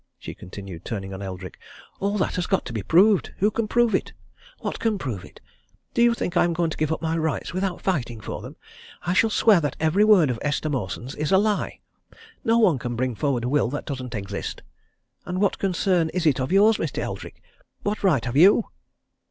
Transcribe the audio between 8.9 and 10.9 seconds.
I shall swear that every word of Esther